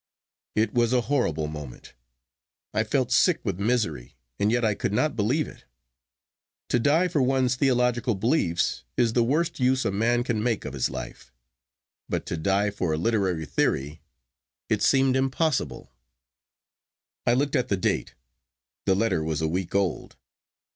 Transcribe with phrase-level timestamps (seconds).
[0.55, 1.93] It was a horrible moment.
[2.73, 5.65] I felt sick with misery, and yet I could not believe it.
[6.69, 10.73] To die for one's theological beliefs is the worst use a man can make of
[10.73, 11.31] his life,
[12.09, 14.01] but to die for a literary theory!
[14.69, 15.91] It seemed impossible.
[17.27, 18.15] I looked at the date.
[18.87, 20.15] The letter was a week old.